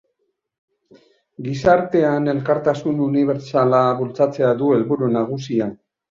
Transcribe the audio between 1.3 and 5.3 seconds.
Gizartean elkartasun unibertsala bultzatzea du helburu